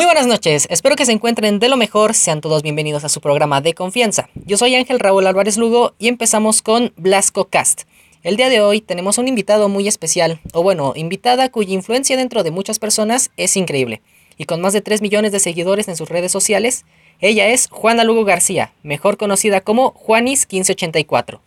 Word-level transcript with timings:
Muy 0.00 0.06
buenas 0.06 0.26
noches, 0.26 0.66
espero 0.70 0.96
que 0.96 1.04
se 1.04 1.12
encuentren 1.12 1.58
de 1.58 1.68
lo 1.68 1.76
mejor, 1.76 2.14
sean 2.14 2.40
todos 2.40 2.62
bienvenidos 2.62 3.04
a 3.04 3.10
su 3.10 3.20
programa 3.20 3.60
de 3.60 3.74
confianza. 3.74 4.30
Yo 4.46 4.56
soy 4.56 4.74
Ángel 4.74 4.98
Raúl 4.98 5.26
Álvarez 5.26 5.58
Lugo 5.58 5.92
y 5.98 6.08
empezamos 6.08 6.62
con 6.62 6.94
Blasco 6.96 7.48
Cast. 7.50 7.82
El 8.22 8.38
día 8.38 8.48
de 8.48 8.62
hoy 8.62 8.80
tenemos 8.80 9.18
un 9.18 9.28
invitado 9.28 9.68
muy 9.68 9.86
especial, 9.86 10.40
o 10.54 10.62
bueno, 10.62 10.94
invitada 10.96 11.50
cuya 11.50 11.74
influencia 11.74 12.16
dentro 12.16 12.42
de 12.42 12.50
muchas 12.50 12.78
personas 12.78 13.30
es 13.36 13.58
increíble. 13.58 14.00
Y 14.38 14.46
con 14.46 14.62
más 14.62 14.72
de 14.72 14.80
3 14.80 15.02
millones 15.02 15.32
de 15.32 15.38
seguidores 15.38 15.86
en 15.86 15.96
sus 15.96 16.08
redes 16.08 16.32
sociales, 16.32 16.86
ella 17.20 17.48
es 17.48 17.68
Juana 17.70 18.02
Lugo 18.02 18.24
García, 18.24 18.72
mejor 18.82 19.18
conocida 19.18 19.60
como 19.60 19.92
Juanis1584. 19.92 21.40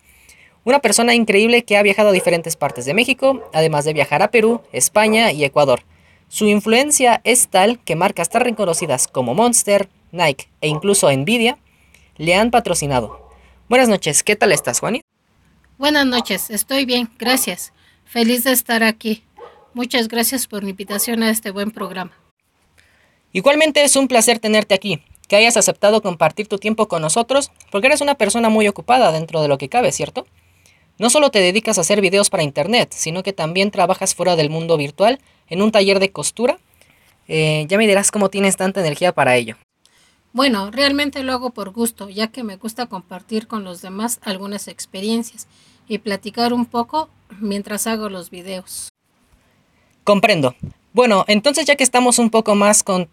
Una 0.62 0.78
persona 0.78 1.16
increíble 1.16 1.64
que 1.64 1.76
ha 1.76 1.82
viajado 1.82 2.10
a 2.10 2.12
diferentes 2.12 2.54
partes 2.54 2.84
de 2.84 2.94
México, 2.94 3.50
además 3.52 3.84
de 3.84 3.94
viajar 3.94 4.22
a 4.22 4.30
Perú, 4.30 4.60
España 4.72 5.32
y 5.32 5.42
Ecuador. 5.42 5.82
Su 6.28 6.46
influencia 6.46 7.20
es 7.24 7.48
tal 7.48 7.78
que 7.80 7.96
marcas 7.96 8.28
tan 8.28 8.42
reconocidas 8.42 9.08
como 9.08 9.34
Monster, 9.34 9.88
Nike 10.10 10.48
e 10.60 10.68
incluso 10.68 11.10
Nvidia 11.10 11.58
le 12.16 12.34
han 12.34 12.50
patrocinado. 12.50 13.30
Buenas 13.68 13.88
noches, 13.88 14.22
¿qué 14.22 14.36
tal 14.36 14.52
estás, 14.52 14.80
Juani? 14.80 15.02
Buenas 15.78 16.06
noches, 16.06 16.50
estoy 16.50 16.84
bien, 16.84 17.10
gracias. 17.18 17.72
Feliz 18.04 18.44
de 18.44 18.52
estar 18.52 18.82
aquí. 18.82 19.24
Muchas 19.74 20.08
gracias 20.08 20.46
por 20.46 20.62
la 20.62 20.70
invitación 20.70 21.22
a 21.22 21.30
este 21.30 21.50
buen 21.50 21.70
programa. 21.70 22.12
Igualmente 23.32 23.82
es 23.82 23.96
un 23.96 24.06
placer 24.06 24.38
tenerte 24.38 24.74
aquí, 24.74 25.02
que 25.26 25.34
hayas 25.34 25.56
aceptado 25.56 26.00
compartir 26.02 26.46
tu 26.46 26.58
tiempo 26.58 26.86
con 26.86 27.02
nosotros, 27.02 27.50
porque 27.72 27.88
eres 27.88 28.00
una 28.00 28.14
persona 28.14 28.48
muy 28.48 28.68
ocupada 28.68 29.10
dentro 29.10 29.42
de 29.42 29.48
lo 29.48 29.58
que 29.58 29.68
cabe, 29.68 29.90
¿cierto? 29.90 30.26
No 30.98 31.10
solo 31.10 31.30
te 31.30 31.40
dedicas 31.40 31.76
a 31.76 31.80
hacer 31.80 32.00
videos 32.00 32.30
para 32.30 32.44
internet, 32.44 32.92
sino 32.94 33.22
que 33.22 33.32
también 33.32 33.70
trabajas 33.70 34.14
fuera 34.14 34.36
del 34.36 34.48
mundo 34.48 34.76
virtual 34.76 35.18
en 35.48 35.60
un 35.60 35.72
taller 35.72 35.98
de 35.98 36.12
costura. 36.12 36.58
Eh, 37.26 37.66
ya 37.68 37.78
me 37.78 37.86
dirás 37.86 38.12
cómo 38.12 38.28
tienes 38.28 38.56
tanta 38.56 38.80
energía 38.80 39.12
para 39.12 39.36
ello. 39.36 39.56
Bueno, 40.32 40.70
realmente 40.70 41.22
lo 41.22 41.32
hago 41.32 41.50
por 41.50 41.70
gusto, 41.70 42.08
ya 42.08 42.28
que 42.28 42.44
me 42.44 42.56
gusta 42.56 42.86
compartir 42.86 43.46
con 43.46 43.64
los 43.64 43.82
demás 43.82 44.20
algunas 44.22 44.68
experiencias 44.68 45.48
y 45.88 45.98
platicar 45.98 46.52
un 46.52 46.66
poco 46.66 47.08
mientras 47.40 47.86
hago 47.86 48.08
los 48.08 48.30
videos. 48.30 48.88
Comprendo. 50.04 50.54
Bueno, 50.92 51.24
entonces 51.28 51.66
ya 51.66 51.76
que 51.76 51.84
estamos 51.84 52.18
un 52.18 52.30
poco 52.30 52.54
más 52.54 52.84
en, 52.86 53.08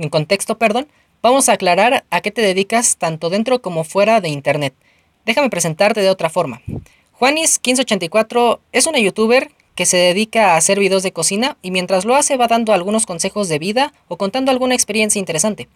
en 0.00 0.08
contexto, 0.10 0.58
perdón, 0.58 0.88
vamos 1.22 1.48
a 1.48 1.52
aclarar 1.52 2.04
a 2.10 2.20
qué 2.20 2.30
te 2.30 2.42
dedicas 2.42 2.96
tanto 2.96 3.30
dentro 3.30 3.62
como 3.62 3.84
fuera 3.84 4.20
de 4.20 4.28
Internet. 4.28 4.74
Déjame 5.24 5.50
presentarte 5.50 6.00
de 6.00 6.10
otra 6.10 6.28
forma. 6.30 6.60
Juanis1584 7.22 8.58
es 8.72 8.88
una 8.88 8.98
youtuber 8.98 9.52
que 9.76 9.86
se 9.86 9.96
dedica 9.96 10.54
a 10.54 10.56
hacer 10.56 10.80
videos 10.80 11.04
de 11.04 11.12
cocina 11.12 11.56
y 11.62 11.70
mientras 11.70 12.04
lo 12.04 12.16
hace 12.16 12.36
va 12.36 12.48
dando 12.48 12.72
algunos 12.72 13.06
consejos 13.06 13.48
de 13.48 13.60
vida 13.60 13.92
o 14.08 14.16
contando 14.16 14.50
alguna 14.50 14.74
experiencia 14.74 15.20
interesante, 15.20 15.68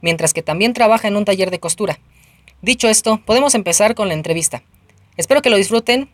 mientras 0.00 0.32
que 0.32 0.42
también 0.42 0.74
trabaja 0.74 1.08
en 1.08 1.16
un 1.16 1.24
taller 1.24 1.50
de 1.50 1.58
costura. 1.58 1.98
Dicho 2.62 2.88
esto, 2.88 3.20
podemos 3.26 3.56
empezar 3.56 3.96
con 3.96 4.06
la 4.06 4.14
entrevista. 4.14 4.62
Espero 5.16 5.42
que 5.42 5.50
lo 5.50 5.56
disfruten 5.56 6.08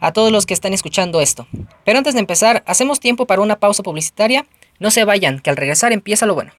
a 0.00 0.14
todos 0.14 0.32
los 0.32 0.46
que 0.46 0.54
están 0.54 0.72
escuchando 0.72 1.20
esto. 1.20 1.46
Pero 1.84 1.98
antes 1.98 2.14
de 2.14 2.20
empezar, 2.20 2.62
hacemos 2.66 2.98
tiempo 2.98 3.26
para 3.26 3.42
una 3.42 3.60
pausa 3.60 3.82
publicitaria. 3.82 4.46
No 4.78 4.90
se 4.90 5.04
vayan, 5.04 5.38
que 5.38 5.50
al 5.50 5.58
regresar 5.58 5.92
empieza 5.92 6.24
lo 6.24 6.34
bueno. 6.34 6.52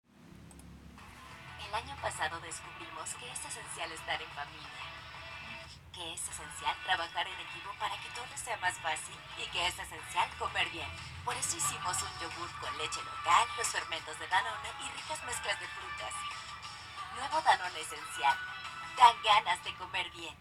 Que 9.52 9.66
es 9.66 9.74
esencial 9.74 10.28
comer 10.38 10.68
bien. 10.70 10.88
Por 11.24 11.36
eso 11.36 11.56
hicimos 11.56 11.96
un 12.02 12.12
yogur 12.20 12.50
con 12.60 12.72
leche 12.78 13.00
local, 13.04 13.46
los 13.58 13.68
fermentos 13.68 14.18
de 14.18 14.26
Danone 14.26 14.70
y 14.80 14.86
ricas 14.96 15.20
mezclas 15.24 15.60
de 15.60 15.66
frutas. 15.68 16.12
Nuevo 17.14 17.40
Danone 17.44 17.80
esencial. 17.80 18.36
Dan 18.96 19.14
ganas 19.22 19.62
de 19.64 19.74
comer 19.76 20.10
bien. 20.16 20.34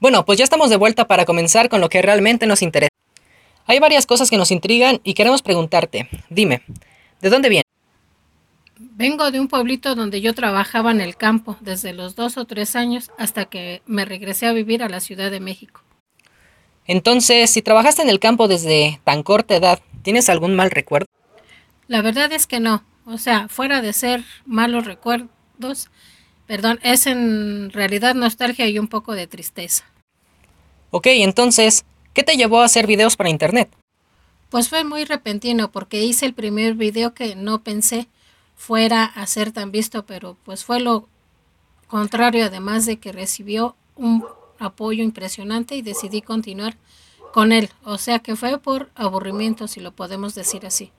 Bueno, 0.00 0.24
pues 0.24 0.38
ya 0.38 0.44
estamos 0.44 0.70
de 0.70 0.76
vuelta 0.76 1.06
para 1.06 1.24
comenzar 1.24 1.68
con 1.68 1.80
lo 1.80 1.88
que 1.88 2.02
realmente 2.02 2.46
nos 2.46 2.62
interesa. 2.62 2.90
Hay 3.66 3.78
varias 3.78 4.06
cosas 4.06 4.30
que 4.30 4.36
nos 4.36 4.50
intrigan 4.50 5.00
y 5.02 5.14
queremos 5.14 5.42
preguntarte. 5.42 6.08
Dime, 6.28 6.62
¿de 7.20 7.30
dónde 7.30 7.48
vienes? 7.48 7.63
Vengo 8.96 9.32
de 9.32 9.40
un 9.40 9.48
pueblito 9.48 9.96
donde 9.96 10.20
yo 10.20 10.34
trabajaba 10.34 10.92
en 10.92 11.00
el 11.00 11.16
campo 11.16 11.56
desde 11.60 11.92
los 11.92 12.14
dos 12.14 12.36
o 12.36 12.44
tres 12.44 12.76
años 12.76 13.10
hasta 13.18 13.46
que 13.46 13.82
me 13.86 14.04
regresé 14.04 14.46
a 14.46 14.52
vivir 14.52 14.84
a 14.84 14.88
la 14.88 15.00
Ciudad 15.00 15.32
de 15.32 15.40
México. 15.40 15.82
Entonces, 16.86 17.50
si 17.50 17.60
trabajaste 17.60 18.02
en 18.02 18.08
el 18.08 18.20
campo 18.20 18.46
desde 18.46 19.00
tan 19.02 19.24
corta 19.24 19.56
edad, 19.56 19.80
¿tienes 20.02 20.28
algún 20.28 20.54
mal 20.54 20.70
recuerdo? 20.70 21.08
La 21.88 22.02
verdad 22.02 22.32
es 22.32 22.46
que 22.46 22.60
no. 22.60 22.84
O 23.04 23.18
sea, 23.18 23.48
fuera 23.48 23.82
de 23.82 23.92
ser 23.92 24.22
malos 24.46 24.84
recuerdos, 24.84 25.90
perdón, 26.46 26.78
es 26.84 27.08
en 27.08 27.72
realidad 27.72 28.14
nostalgia 28.14 28.68
y 28.68 28.78
un 28.78 28.86
poco 28.86 29.14
de 29.14 29.26
tristeza. 29.26 29.84
Ok, 30.92 31.08
entonces, 31.08 31.84
¿qué 32.12 32.22
te 32.22 32.36
llevó 32.36 32.60
a 32.60 32.66
hacer 32.66 32.86
videos 32.86 33.16
para 33.16 33.28
internet? 33.28 33.74
Pues 34.50 34.68
fue 34.68 34.84
muy 34.84 35.04
repentino 35.04 35.72
porque 35.72 36.04
hice 36.04 36.26
el 36.26 36.34
primer 36.34 36.74
video 36.74 37.12
que 37.12 37.34
no 37.34 37.64
pensé 37.64 38.06
fuera 38.56 39.04
a 39.04 39.26
ser 39.26 39.52
tan 39.52 39.70
visto, 39.70 40.06
pero 40.06 40.36
pues 40.44 40.64
fue 40.64 40.80
lo 40.80 41.08
contrario, 41.86 42.46
además 42.46 42.86
de 42.86 42.98
que 42.98 43.12
recibió 43.12 43.76
un 43.96 44.24
apoyo 44.58 45.02
impresionante 45.02 45.76
y 45.76 45.82
decidí 45.82 46.22
continuar 46.22 46.76
con 47.32 47.52
él. 47.52 47.70
O 47.84 47.98
sea 47.98 48.20
que 48.20 48.36
fue 48.36 48.58
por 48.58 48.90
aburrimiento, 48.94 49.68
si 49.68 49.80
lo 49.80 49.92
podemos 49.92 50.34
decir 50.34 50.66
así. 50.66 50.92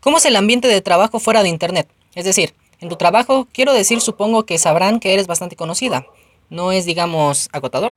¿Cómo 0.00 0.18
es 0.18 0.24
el 0.24 0.36
ambiente 0.36 0.68
de 0.68 0.80
trabajo 0.80 1.20
fuera 1.20 1.42
de 1.42 1.50
Internet? 1.50 1.88
Es 2.14 2.24
decir, 2.24 2.54
en 2.80 2.88
tu 2.88 2.96
trabajo, 2.96 3.46
quiero 3.52 3.74
decir, 3.74 4.00
supongo 4.00 4.46
que 4.46 4.58
sabrán 4.58 4.98
que 4.98 5.12
eres 5.12 5.26
bastante 5.26 5.56
conocida. 5.56 6.06
¿No 6.48 6.72
es, 6.72 6.86
digamos, 6.86 7.48
agotador? 7.52 7.90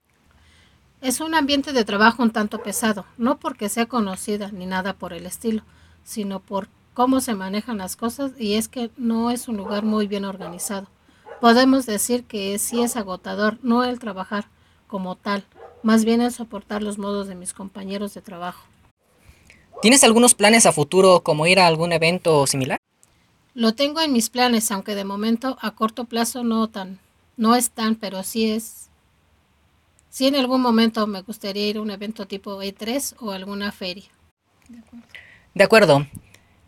Es 1.02 1.20
un 1.20 1.34
ambiente 1.36 1.74
de 1.74 1.86
trabajo 1.86 2.24
un 2.24 2.32
tanto 2.32 2.62
pesado, 2.62 3.06
no 3.18 3.40
porque 3.40 3.70
sea 3.70 3.88
conocida 3.88 4.52
ni 4.52 4.66
nada 4.66 4.94
por 4.94 5.14
el 5.14 5.26
estilo, 5.26 5.64
sino 6.04 6.40
por 6.40 6.70
cómo 6.94 7.22
se 7.22 7.36
manejan 7.36 7.78
las 7.78 7.96
cosas 7.96 8.32
y 8.40 8.56
es 8.56 8.68
que 8.68 8.92
no 8.98 9.32
es 9.32 9.48
un 9.48 9.58
lugar 9.58 9.84
muy 9.84 10.08
bien 10.08 10.26
organizado. 10.26 10.88
Podemos 11.42 11.86
decir 11.86 12.24
que 12.24 12.58
sí 12.60 12.82
es 12.82 12.96
agotador, 12.96 13.58
no 13.64 13.84
el 13.84 14.00
trabajar 14.00 14.46
como 14.88 15.16
tal, 15.16 15.44
más 15.82 16.06
bien 16.06 16.22
el 16.22 16.32
soportar 16.32 16.82
los 16.82 16.98
modos 16.98 17.28
de 17.28 17.36
mis 17.36 17.54
compañeros 17.54 18.14
de 18.14 18.22
trabajo. 18.22 18.66
¿Tienes 19.82 20.04
algunos 20.04 20.36
planes 20.36 20.66
a 20.66 20.72
futuro 20.72 21.22
como 21.22 21.46
ir 21.48 21.60
a 21.60 21.68
algún 21.68 21.92
evento 21.92 22.48
similar? 22.48 22.78
Lo 23.54 23.74
tengo 23.74 24.00
en 24.02 24.14
mis 24.14 24.30
planes, 24.30 24.72
aunque 24.72 24.96
de 24.96 25.04
momento 25.04 25.58
a 25.62 25.72
corto 25.72 26.06
plazo 26.06 26.44
no 26.44 26.70
tan, 26.70 27.00
no 27.38 27.56
es 27.56 27.70
tan, 27.72 27.96
pero 27.96 28.24
sí 28.24 28.50
es 28.50 28.90
Sí, 30.10 30.28
en 30.28 30.36
algún 30.36 30.62
momento 30.62 31.08
me 31.08 31.24
gustaría 31.24 31.68
ir 31.68 31.78
a 31.78 31.82
un 31.82 31.90
evento 31.90 32.28
tipo 32.28 32.62
E3 32.62 33.16
o 33.20 33.32
alguna 33.32 33.72
feria. 33.72 34.06
De 34.70 34.78
acuerdo. 34.78 35.08
De 35.56 35.64
acuerdo 35.64 36.08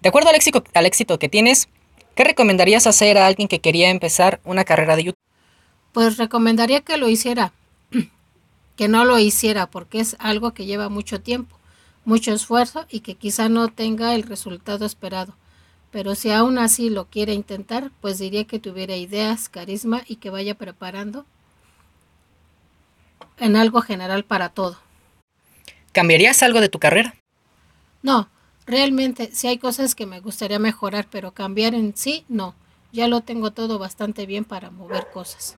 al 0.05 0.35
éxito, 0.35 0.63
al 0.73 0.85
éxito 0.85 1.19
que 1.19 1.29
tienes, 1.29 1.67
¿qué 2.16 2.23
recomendarías 2.23 2.88
hacer 2.88 3.17
a 3.17 3.25
alguien 3.25 3.47
que 3.47 3.59
quería 3.59 3.89
empezar 3.89 4.39
una 4.43 4.63
carrera 4.63 4.95
de 4.95 5.05
YouTube? 5.05 5.19
Pues 5.93 6.17
recomendaría 6.17 6.81
que 6.81 6.97
lo 6.97 7.09
hiciera, 7.09 7.53
que 8.75 8.88
no 8.88 9.05
lo 9.05 9.17
hiciera, 9.17 9.67
porque 9.67 9.99
es 9.99 10.16
algo 10.19 10.53
que 10.53 10.66
lleva 10.66 10.89
mucho 10.89 11.21
tiempo, 11.21 11.57
mucho 12.03 12.33
esfuerzo 12.33 12.85
y 12.89 12.99
que 12.99 13.16
quizá 13.16 13.49
no 13.49 13.69
tenga 13.69 14.13
el 14.13 14.23
resultado 14.23 14.85
esperado. 14.85 15.35
Pero 15.91 16.13
si 16.13 16.29
aún 16.31 16.57
así 16.57 16.89
lo 16.89 17.05
quiere 17.05 17.33
intentar, 17.33 17.89
pues 18.01 18.19
diría 18.19 18.45
que 18.45 18.59
tuviera 18.59 18.95
ideas, 18.97 19.47
carisma 19.49 20.03
y 20.05 20.17
que 20.17 20.29
vaya 20.29 20.55
preparando 20.55 21.25
en 23.37 23.55
algo 23.55 23.81
general 23.81 24.23
para 24.23 24.49
todo. 24.49 24.77
¿Cambiarías 25.93 26.43
algo 26.43 26.59
de 26.59 26.69
tu 26.69 26.79
carrera? 26.79 27.16
No, 28.03 28.29
realmente 28.66 29.29
sí 29.34 29.47
hay 29.47 29.58
cosas 29.58 29.96
que 29.96 30.06
me 30.06 30.20
gustaría 30.20 30.59
mejorar, 30.59 31.08
pero 31.09 31.34
cambiar 31.34 31.73
en 31.73 31.96
sí 31.96 32.26
no. 32.28 32.56
Ya 32.91 33.08
lo 33.08 33.22
tengo 33.22 33.52
todo 33.52 33.78
bastante 33.79 34.26
bien 34.26 34.46
para 34.46 34.72
mover 34.72 35.08
cosas. 35.12 35.56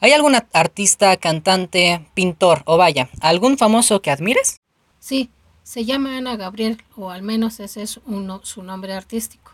¿Hay 0.00 0.12
algún 0.12 0.34
artista, 0.52 1.16
cantante, 1.16 2.06
pintor 2.14 2.62
o 2.64 2.76
vaya, 2.76 3.10
algún 3.20 3.58
famoso 3.58 4.00
que 4.00 4.10
admires? 4.10 4.60
Sí, 4.98 5.28
se 5.62 5.84
llama 5.84 6.16
Ana 6.16 6.36
Gabriel, 6.36 6.82
o 6.96 7.10
al 7.10 7.22
menos 7.22 7.60
ese 7.60 7.82
es 7.82 8.00
uno, 8.06 8.40
su 8.44 8.62
nombre 8.62 8.94
artístico. 8.94 9.52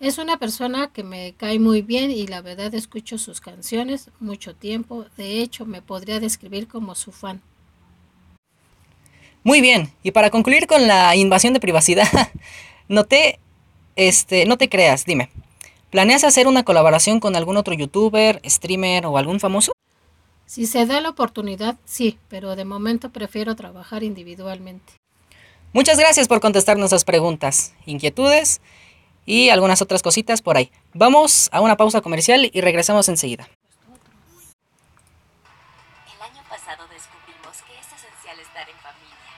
Es 0.00 0.18
una 0.18 0.36
persona 0.38 0.88
que 0.88 1.02
me 1.02 1.32
cae 1.34 1.58
muy 1.58 1.80
bien 1.80 2.10
y 2.10 2.26
la 2.26 2.42
verdad 2.42 2.74
escucho 2.74 3.16
sus 3.16 3.40
canciones 3.40 4.10
mucho 4.20 4.54
tiempo. 4.54 5.06
De 5.16 5.40
hecho, 5.40 5.64
me 5.64 5.80
podría 5.80 6.20
describir 6.20 6.68
como 6.68 6.94
su 6.94 7.10
fan. 7.10 7.40
Muy 9.44 9.60
bien, 9.60 9.92
y 10.02 10.10
para 10.12 10.30
concluir 10.30 10.66
con 10.66 10.88
la 10.88 11.14
invasión 11.16 11.52
de 11.52 11.60
privacidad, 11.60 12.08
noté, 12.88 13.38
este, 13.94 14.46
no 14.46 14.56
te 14.56 14.70
creas, 14.70 15.04
dime, 15.04 15.28
¿planeas 15.90 16.24
hacer 16.24 16.48
una 16.48 16.64
colaboración 16.64 17.20
con 17.20 17.36
algún 17.36 17.58
otro 17.58 17.74
youtuber, 17.74 18.40
streamer 18.46 19.04
o 19.04 19.18
algún 19.18 19.40
famoso? 19.40 19.72
Si 20.46 20.64
se 20.64 20.86
da 20.86 21.02
la 21.02 21.10
oportunidad, 21.10 21.76
sí, 21.84 22.18
pero 22.28 22.56
de 22.56 22.64
momento 22.64 23.10
prefiero 23.10 23.54
trabajar 23.54 24.02
individualmente. 24.02 24.94
Muchas 25.74 25.98
gracias 25.98 26.26
por 26.26 26.40
contestar 26.40 26.78
nuestras 26.78 27.04
preguntas, 27.04 27.74
inquietudes 27.84 28.62
y 29.26 29.50
algunas 29.50 29.82
otras 29.82 30.02
cositas 30.02 30.40
por 30.40 30.56
ahí. 30.56 30.70
Vamos 30.94 31.50
a 31.52 31.60
una 31.60 31.76
pausa 31.76 32.00
comercial 32.00 32.50
y 32.50 32.60
regresamos 32.62 33.10
enseguida. 33.10 33.46
Que 37.62 37.78
es 37.78 37.86
esencial 37.86 38.34
estar 38.40 38.66
en 38.66 38.78
familia, 38.82 39.30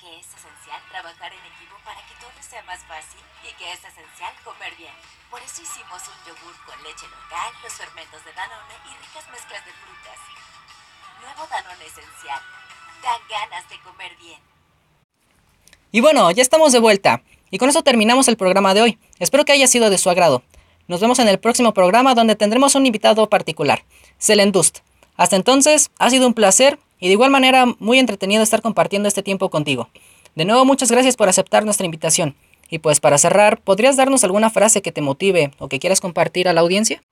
que 0.00 0.08
es 0.16 0.26
esencial 0.32 0.80
trabajar 0.88 1.28
en 1.28 1.44
equipo 1.44 1.76
para 1.84 2.00
que 2.08 2.16
todo 2.16 2.32
sea 2.40 2.62
más 2.64 2.80
fácil 2.88 3.20
y 3.44 3.52
que 3.60 3.68
es 3.68 3.84
esencial 3.84 4.32
comer 4.44 4.72
bien. 4.80 4.94
Por 5.28 5.42
eso 5.44 5.60
hicimos 5.60 6.00
un 6.08 6.18
yogur 6.24 6.56
con 6.64 6.80
leche 6.80 7.04
local, 7.04 7.52
los 7.62 7.72
fermentos 7.72 8.24
de 8.24 8.32
Danone 8.32 8.76
y 8.88 8.92
ricas 8.96 9.28
mezclas 9.28 9.60
de 9.68 9.72
frutas. 9.76 10.18
Nuevo 11.20 11.44
Danone 11.52 11.84
Esencial. 11.84 12.40
Dan 13.04 13.20
ganas 13.28 13.68
de 13.68 13.78
comer 13.80 14.16
bien. 14.16 14.40
Y 15.90 16.00
bueno, 16.00 16.30
ya 16.30 16.42
estamos 16.42 16.72
de 16.72 16.80
vuelta. 16.80 17.22
Y 17.50 17.58
con 17.58 17.68
eso 17.68 17.82
terminamos 17.82 18.28
el 18.28 18.36
programa 18.36 18.72
de 18.74 18.82
hoy. 18.82 18.98
Espero 19.18 19.44
que 19.44 19.52
haya 19.52 19.66
sido 19.66 19.90
de 19.90 19.98
su 19.98 20.08
agrado. 20.08 20.42
Nos 20.88 21.00
vemos 21.00 21.18
en 21.18 21.28
el 21.28 21.38
próximo 21.38 21.74
programa 21.74 22.14
donde 22.14 22.36
tendremos 22.36 22.74
un 22.74 22.86
invitado 22.86 23.28
particular, 23.28 23.84
Selendust. 24.18 24.78
Hasta 25.16 25.36
entonces, 25.36 25.90
ha 25.98 26.10
sido 26.10 26.26
un 26.26 26.34
placer 26.34 26.78
y 27.02 27.08
de 27.08 27.14
igual 27.14 27.32
manera 27.32 27.66
muy 27.80 27.98
entretenido 27.98 28.44
estar 28.44 28.62
compartiendo 28.62 29.08
este 29.08 29.24
tiempo 29.24 29.50
contigo. 29.50 29.88
De 30.36 30.44
nuevo, 30.44 30.64
muchas 30.64 30.88
gracias 30.88 31.16
por 31.16 31.28
aceptar 31.28 31.64
nuestra 31.64 31.84
invitación. 31.84 32.36
Y 32.70 32.78
pues 32.78 33.00
para 33.00 33.18
cerrar, 33.18 33.60
¿podrías 33.60 33.96
darnos 33.96 34.22
alguna 34.22 34.50
frase 34.50 34.82
que 34.82 34.92
te 34.92 35.00
motive 35.00 35.50
o 35.58 35.68
que 35.68 35.80
quieras 35.80 36.00
compartir 36.00 36.46
a 36.46 36.52
la 36.52 36.60
audiencia? 36.60 37.02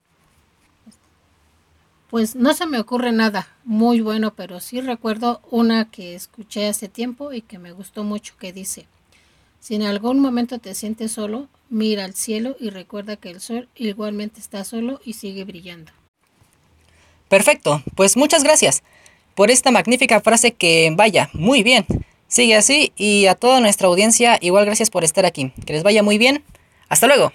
Pues 2.08 2.36
no 2.36 2.54
se 2.54 2.66
me 2.66 2.78
ocurre 2.78 3.10
nada 3.10 3.48
muy 3.64 4.00
bueno, 4.00 4.32
pero 4.32 4.60
sí 4.60 4.80
recuerdo 4.80 5.40
una 5.50 5.90
que 5.90 6.14
escuché 6.14 6.68
hace 6.68 6.88
tiempo 6.88 7.32
y 7.32 7.42
que 7.42 7.58
me 7.58 7.72
gustó 7.72 8.04
mucho 8.04 8.34
que 8.38 8.52
dice, 8.52 8.86
si 9.58 9.74
en 9.74 9.82
algún 9.82 10.20
momento 10.20 10.60
te 10.60 10.76
sientes 10.76 11.10
solo, 11.10 11.48
mira 11.68 12.04
al 12.04 12.14
cielo 12.14 12.54
y 12.60 12.70
recuerda 12.70 13.16
que 13.16 13.30
el 13.30 13.40
sol 13.40 13.68
igualmente 13.74 14.38
está 14.38 14.62
solo 14.62 15.00
y 15.04 15.14
sigue 15.14 15.44
brillando. 15.44 15.90
Perfecto, 17.28 17.82
pues 17.96 18.16
muchas 18.16 18.44
gracias 18.44 18.84
por 19.40 19.50
esta 19.50 19.70
magnífica 19.70 20.20
frase 20.20 20.52
que 20.52 20.92
vaya 20.94 21.30
muy 21.32 21.62
bien. 21.62 21.86
Sigue 22.28 22.56
así 22.56 22.92
y 22.94 23.24
a 23.24 23.34
toda 23.34 23.60
nuestra 23.60 23.88
audiencia 23.88 24.36
igual 24.42 24.66
gracias 24.66 24.90
por 24.90 25.02
estar 25.02 25.24
aquí. 25.24 25.50
Que 25.64 25.72
les 25.72 25.82
vaya 25.82 26.02
muy 26.02 26.18
bien. 26.18 26.44
Hasta 26.90 27.06
luego. 27.06 27.32